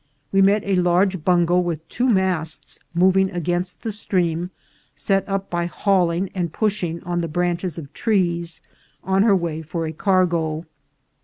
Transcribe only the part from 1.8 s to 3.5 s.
two masts moving